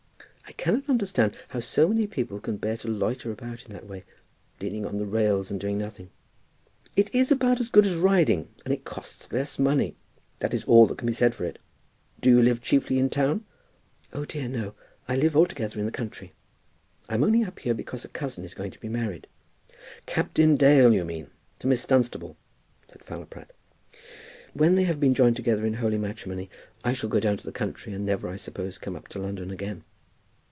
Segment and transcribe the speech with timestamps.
[0.47, 4.03] "I cannot understand how so many people can bear to loiter about in that way
[4.59, 6.09] leaning on the rails and doing nothing."
[6.97, 9.95] "It is about as good as the riding, and costs less money.
[10.39, 11.57] That is all that can be said for it.
[12.19, 13.45] Do you live chiefly in town?"
[14.11, 14.75] "O dear, no;
[15.07, 16.33] I live altogether in the country.
[17.07, 19.27] I'm only up here because a cousin is going to be married."
[20.05, 22.35] "Captain Dale you mean to Miss Dunstable?"
[22.89, 23.51] said Fowler Pratt.
[24.53, 26.49] "When they have been joined together in holy matrimony,
[26.83, 29.49] I shall go down to the country, and never, I suppose, come up to London
[29.49, 29.85] again."